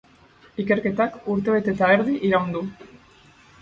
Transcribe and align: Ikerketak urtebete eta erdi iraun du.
Ikerketak 0.63 1.29
urtebete 1.35 1.77
eta 1.77 1.93
erdi 1.99 2.19
iraun 2.33 2.53
du. 2.59 2.67